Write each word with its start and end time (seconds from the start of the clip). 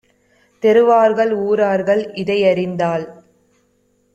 தெருவார்கள் 0.63 1.33
ஊரார்கள் 1.41 2.01
இதையறிந்தால் 2.15 3.05